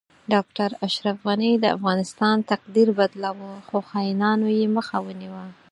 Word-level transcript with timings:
ډاکټر 0.33 0.69
اشرف 0.87 1.17
غنی 1.27 1.51
د 1.57 1.65
افغانستان 1.77 2.35
تقدیر 2.51 2.87
بدلو 2.99 3.31
خو 3.67 3.77
خاینانو 3.89 4.47
یی 4.57 4.65
مخه 4.75 4.97
ونیوه 5.07 5.43